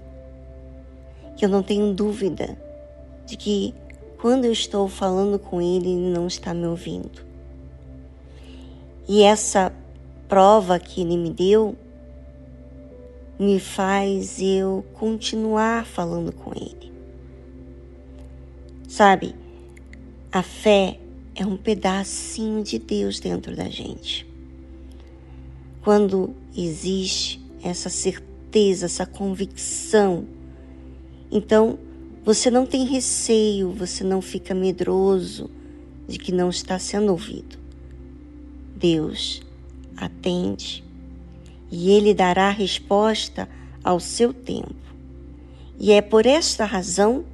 [1.37, 2.61] que eu não tenho dúvida
[3.25, 3.73] de que
[4.19, 7.25] quando eu estou falando com Ele, Ele não está me ouvindo.
[9.07, 9.71] E essa
[10.27, 11.77] prova que Ele me deu
[13.39, 16.91] me faz eu continuar falando com Ele.
[18.87, 19.35] Sabe,
[20.31, 20.99] a fé
[21.35, 24.25] é um pedacinho de Deus dentro da gente.
[25.83, 30.25] Quando existe essa certeza, essa convicção,
[31.31, 31.77] então
[32.25, 35.49] você não tem receio, você não fica medroso
[36.07, 37.57] de que não está sendo ouvido.
[38.75, 39.41] Deus
[39.95, 40.86] atende
[41.71, 43.47] e Ele dará resposta
[43.83, 44.75] ao seu tempo.
[45.79, 47.25] E é por esta razão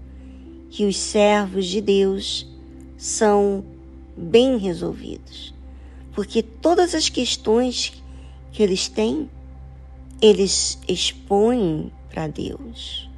[0.70, 2.48] que os servos de Deus
[2.98, 3.64] são
[4.18, 5.54] bem resolvidos,
[6.14, 7.94] porque todas as questões
[8.52, 9.30] que eles têm,
[10.22, 13.10] eles expõem para Deus.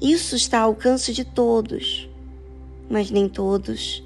[0.00, 2.08] Isso está ao alcance de todos,
[2.88, 4.02] mas nem todos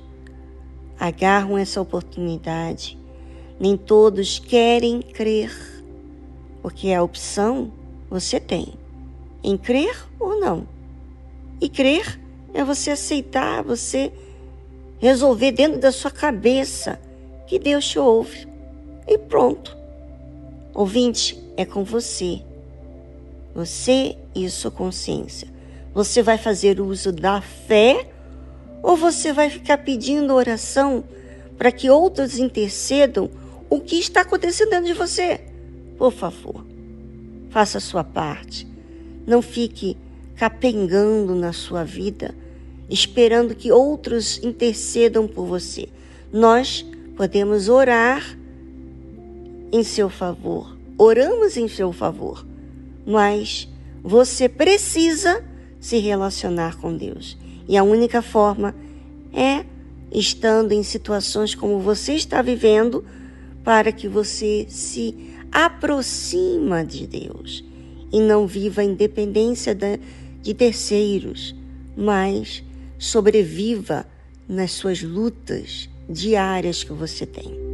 [0.99, 2.99] agarram essa oportunidade,
[3.59, 5.74] nem todos querem crer,
[6.65, 7.71] porque a opção
[8.09, 8.73] você tem
[9.43, 10.67] em crer ou não.
[11.61, 12.19] E crer
[12.55, 14.11] é você aceitar, você
[14.99, 16.99] resolver dentro da sua cabeça
[17.47, 18.49] que Deus te ouve.
[19.07, 19.77] E pronto.
[20.73, 22.41] Ouvinte, é com você.
[23.55, 25.47] Você e sua consciência.
[25.93, 28.09] Você vai fazer uso da fé
[28.83, 31.05] ou você vai ficar pedindo oração
[31.59, 33.31] para que outros intercedam
[33.69, 35.53] o que está acontecendo dentro de você?
[35.97, 36.65] Por favor,
[37.51, 38.67] faça a sua parte.
[39.27, 39.97] Não fique
[40.37, 42.35] capengando na sua vida,
[42.89, 45.89] esperando que outros intercedam por você.
[46.33, 46.85] Nós
[47.17, 48.37] podemos orar
[49.73, 52.45] em seu favor, oramos em seu favor,
[53.07, 53.69] mas
[54.03, 55.45] você precisa
[55.81, 57.37] se relacionar com Deus.
[57.69, 58.75] E a única forma
[59.33, 59.65] é
[60.13, 63.05] estando em situações como você está vivendo,
[63.65, 67.65] para que você se aproxima de Deus
[68.13, 69.77] e não viva a independência
[70.43, 71.55] de terceiros,
[71.97, 72.65] mas
[72.99, 74.05] sobreviva
[74.49, 77.74] nas suas lutas diárias que você tem.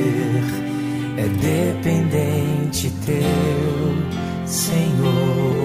[1.21, 5.61] é dependente teu, Senhor.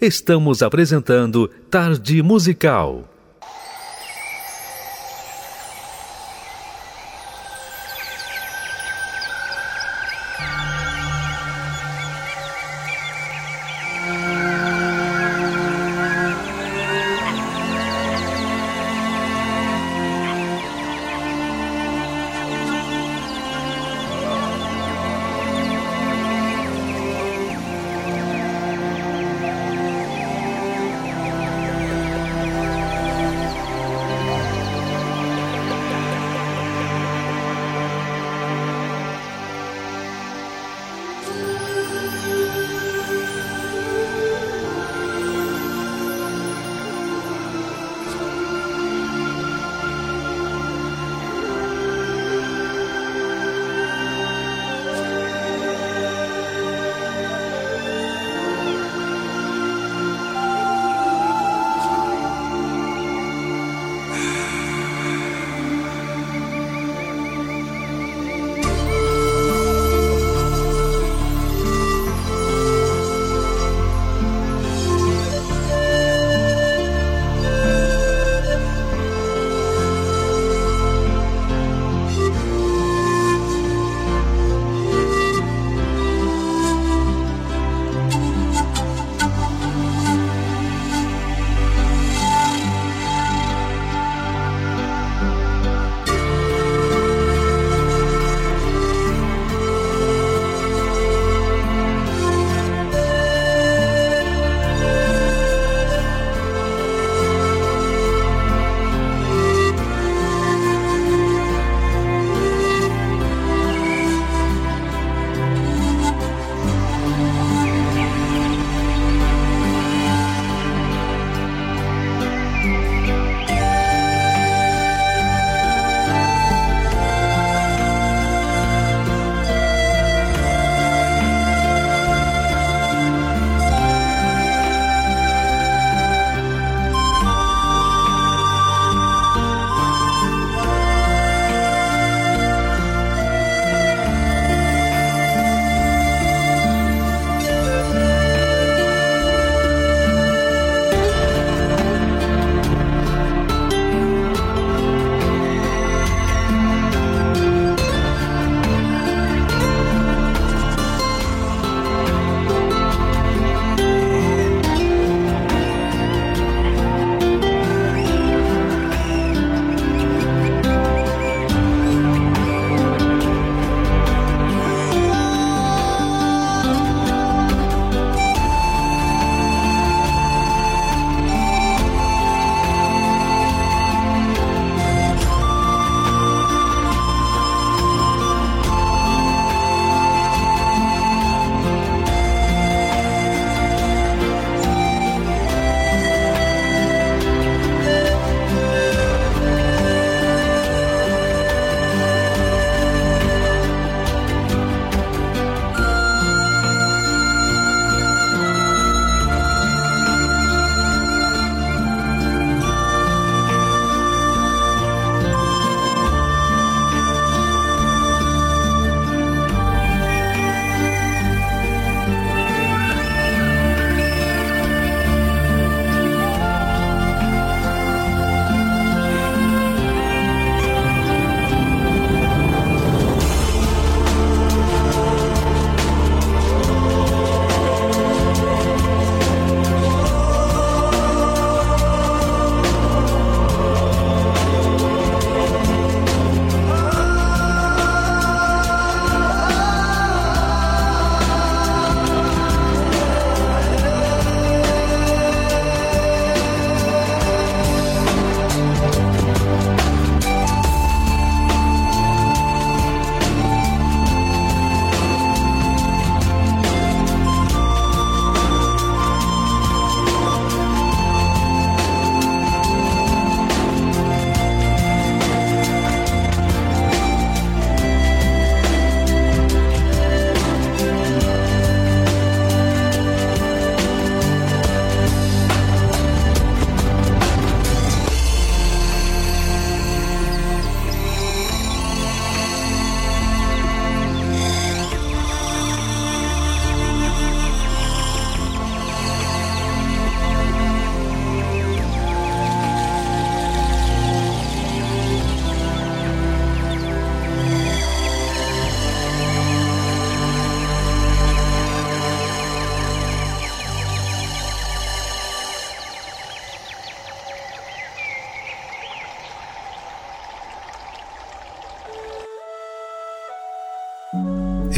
[0.00, 3.09] Estamos apresentando Tarde Musical.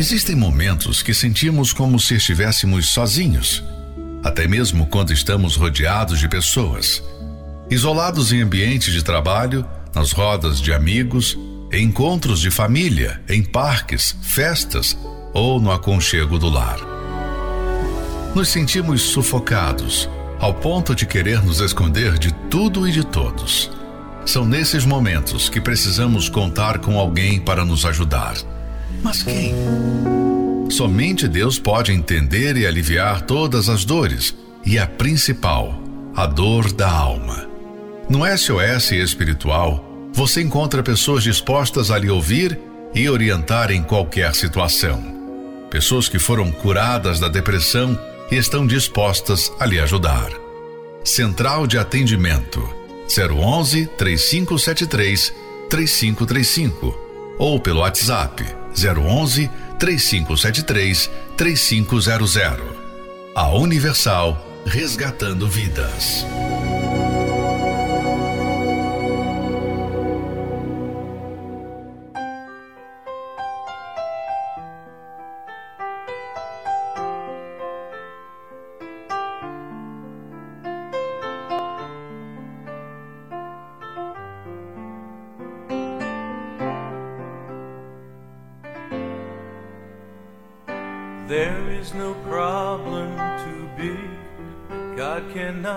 [0.03, 3.63] Existem momentos que sentimos como se estivéssemos sozinhos,
[4.25, 7.01] até mesmo quando estamos rodeados de pessoas.
[7.71, 9.65] Isolados em ambientes de trabalho,
[9.95, 11.39] nas rodas de amigos,
[11.73, 14.99] em encontros de família, em parques, festas
[15.33, 16.81] ou no aconchego do lar.
[18.35, 20.11] Nos sentimos sufocados,
[20.41, 23.71] ao ponto de querer nos esconder de tudo e de todos.
[24.27, 28.35] São nesses momentos que precisamos contar com alguém para nos ajudar.
[29.03, 29.55] Mas quem?
[30.71, 34.35] Somente Deus pode entender e aliviar todas as dores,
[34.65, 35.83] e a principal,
[36.15, 37.47] a dor da alma.
[38.09, 42.59] No SOS espiritual, você encontra pessoas dispostas a lhe ouvir
[42.95, 45.03] e orientar em qualquer situação.
[45.71, 47.99] Pessoas que foram curadas da depressão
[48.31, 50.31] e estão dispostas a lhe ajudar.
[51.05, 52.63] Central de Atendimento
[53.09, 55.35] 011 3573
[55.69, 62.77] 3535 ou pelo WhatsApp 011 3573 3500.
[63.35, 66.25] A Universal resgatando vidas.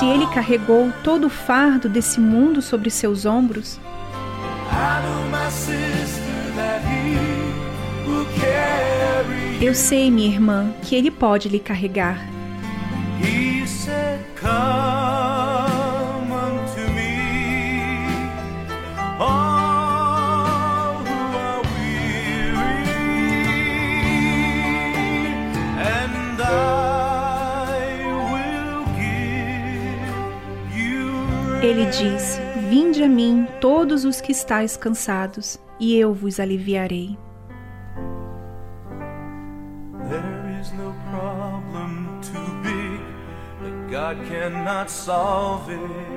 [0.00, 3.78] Se ele carregou todo o fardo desse mundo sobre seus ombros,
[9.60, 12.18] eu sei, minha irmã, que ele pode lhe carregar.
[31.62, 37.18] Ele disse: Vinde a mim, todos os que estáis cansados, e eu vos aliviarei.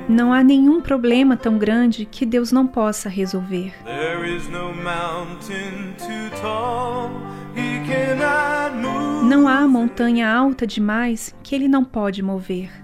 [0.08, 3.74] Não há nenhum problema tão grande que Deus não possa resolver.
[9.24, 12.83] Não há montanha alta demais que Ele não pode mover.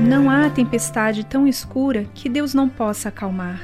[0.00, 3.60] Não há tempestade tão escura que Deus não possa acalmar.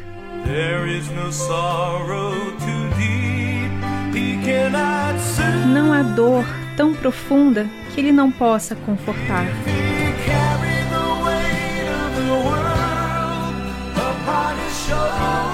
[5.72, 6.44] Não há dor
[6.76, 9.46] tão profunda que Ele não possa confortar.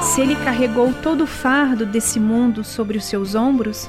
[0.03, 3.89] Se Ele carregou todo o fardo desse mundo sobre os seus ombros,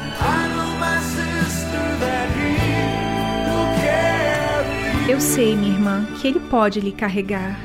[5.21, 7.59] sei, minha irmã, que ele pode lhe carregar.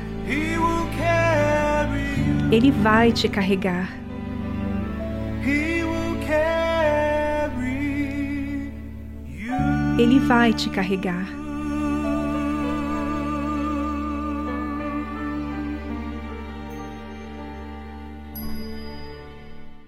[2.51, 3.91] Ele vai te carregar.
[9.97, 11.27] Ele vai te carregar.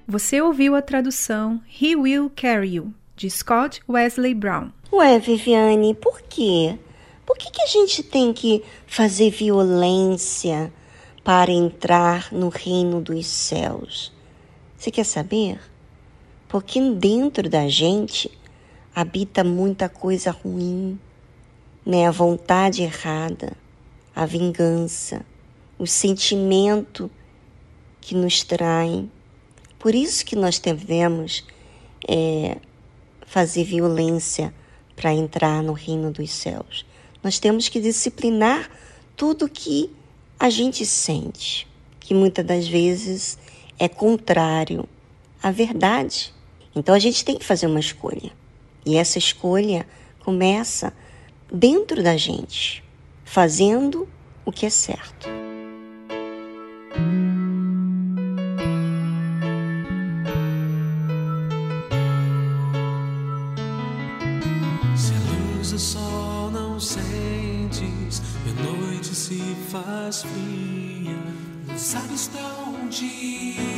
[0.07, 4.71] Você ouviu a tradução He Will Carry You, de Scott Wesley Brown.
[4.91, 6.79] Ué, Viviane, por quê?
[7.29, 10.73] Por que, que a gente tem que fazer violência
[11.23, 14.11] para entrar no reino dos céus?
[14.75, 15.61] Você quer saber?
[16.47, 18.31] Porque dentro da gente
[18.95, 20.99] habita muita coisa ruim,
[21.85, 22.07] né?
[22.07, 23.55] A vontade errada,
[24.15, 25.23] a vingança,
[25.77, 27.11] o sentimento
[28.01, 29.07] que nos trai.
[29.77, 31.45] Por isso que nós devemos
[32.07, 32.57] é,
[33.27, 34.51] fazer violência
[34.95, 36.88] para entrar no reino dos céus.
[37.23, 38.69] Nós temos que disciplinar
[39.15, 39.91] tudo que
[40.39, 41.67] a gente sente,
[41.99, 43.37] que muitas das vezes
[43.77, 44.87] é contrário
[45.41, 46.33] à verdade.
[46.75, 48.31] Então a gente tem que fazer uma escolha.
[48.85, 49.85] E essa escolha
[50.19, 50.93] começa
[51.51, 52.83] dentro da gente,
[53.25, 54.07] fazendo
[54.45, 55.27] o que é certo.
[70.23, 71.17] Fria,
[71.67, 73.68] não sabes pra onde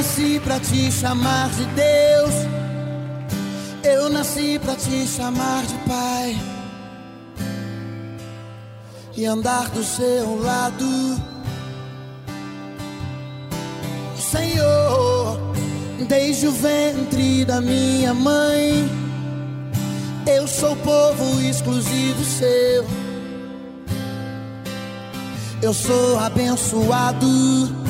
[0.00, 2.34] nasci pra te chamar de Deus.
[3.84, 6.40] Eu nasci pra te chamar de Pai.
[9.14, 10.86] E andar do seu lado.
[14.16, 15.38] Senhor,
[16.08, 18.88] desde o ventre da minha mãe,
[20.26, 22.86] eu sou povo exclusivo seu.
[25.60, 27.89] Eu sou abençoado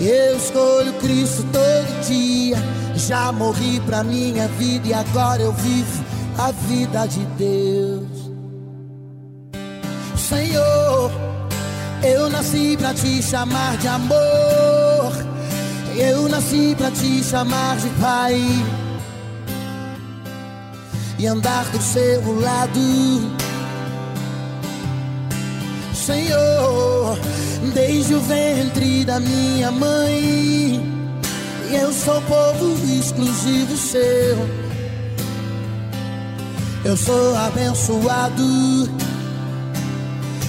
[0.00, 2.56] Eu escolho Cristo todo dia.
[2.94, 6.04] Já morri pra minha vida e agora eu vivo
[6.38, 8.28] a vida de Deus.
[10.16, 11.10] Senhor,
[12.02, 15.12] eu nasci pra te chamar de amor.
[15.96, 18.40] Eu nasci pra te chamar de Pai.
[21.18, 22.78] E andar do seu lado.
[25.92, 26.87] Senhor,
[27.74, 30.80] desde o ventre da minha mãe,
[31.70, 34.68] eu sou povo exclusivo seu.
[36.84, 38.88] Eu sou abençoado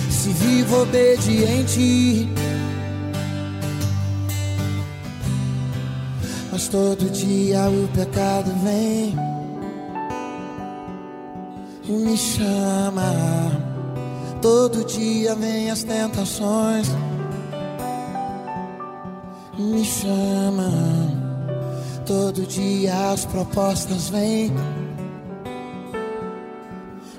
[0.09, 2.29] se vivo obediente.
[6.51, 9.15] Mas todo dia o pecado vem
[11.85, 13.78] e me chama.
[14.41, 16.87] Todo dia vem as tentações,
[19.57, 20.71] me chama.
[22.05, 24.53] Todo dia as propostas vêm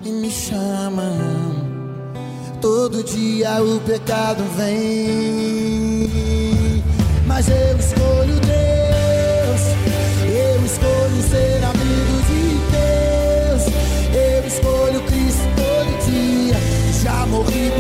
[0.02, 1.14] e me chamam.
[2.60, 6.08] Todo dia o pecado vem,
[7.26, 8.49] mas eu escolho Deus.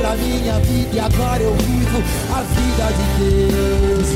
[0.00, 1.98] Pra minha vida e agora eu vivo
[2.34, 3.04] a vida de
[3.52, 4.08] Deus.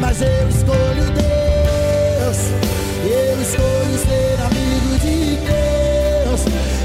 [0.00, 2.38] Mas eu escolho Deus.
[3.04, 6.40] Eu escolho ser amigo de Deus.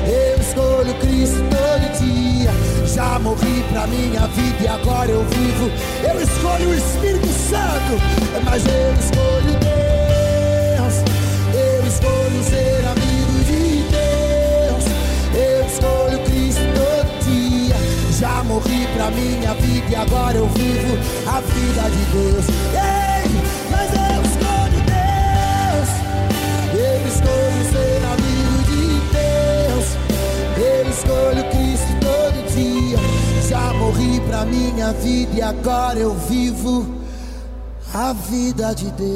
[0.05, 2.51] Eu escolho Cristo todo dia.
[2.85, 5.71] Já morri pra minha vida e agora eu vivo.
[6.03, 8.01] Eu escolho o Espírito Santo,
[8.43, 10.95] mas eu escolho Deus.
[11.53, 13.20] Eu escolho ser amigo
[18.21, 20.95] Já morri pra minha vida e agora eu vivo
[21.27, 22.45] a vida de Deus.
[22.69, 23.25] Ei,
[23.71, 25.89] mas eu escolho Deus.
[26.71, 29.87] Eu escolho ser amigo de Deus.
[30.55, 32.99] Eu escolho Cristo todo dia.
[33.49, 36.85] Já morri pra minha vida e agora eu vivo
[37.91, 39.11] a vida de Deus.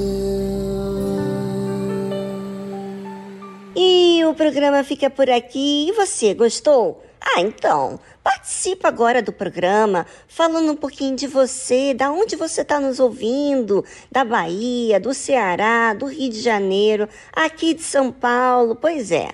[3.76, 5.90] E o programa fica por aqui.
[5.90, 7.04] E você, gostou?
[7.22, 12.80] Ah, então, participa agora do programa, falando um pouquinho de você, da onde você está
[12.80, 18.76] nos ouvindo, da Bahia, do Ceará, do Rio de Janeiro, aqui de São Paulo.
[18.76, 19.30] Pois é,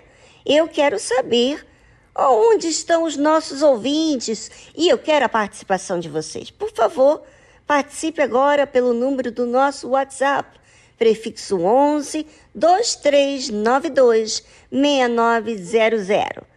[0.46, 1.66] eu quero saber
[2.14, 6.52] onde estão os nossos ouvintes e eu quero a participação de vocês.
[6.52, 7.22] Por favor,
[7.66, 10.60] participe agora pelo número do nosso WhatsApp,
[10.98, 16.51] prefixo 11 2392 6900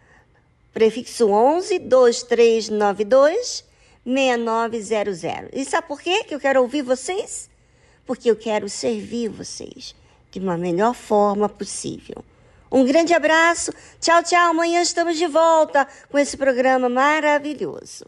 [0.75, 3.63] prefixo 11 2392
[4.05, 5.49] 6900.
[5.53, 7.49] E sabe por quê que eu quero ouvir vocês?
[8.05, 9.95] Porque eu quero servir vocês
[10.29, 12.23] de uma melhor forma possível.
[12.69, 13.71] Um grande abraço.
[14.01, 14.49] Tchau, tchau.
[14.49, 18.05] Amanhã estamos de volta com esse programa maravilhoso.